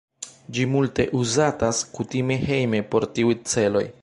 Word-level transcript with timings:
Ĝi 0.55 0.63
multe 0.75 1.05
uzatas 1.19 1.83
kutime 1.99 2.41
hejme 2.49 2.85
por 2.93 3.11
tiuj 3.19 3.41
celoj. 3.55 3.91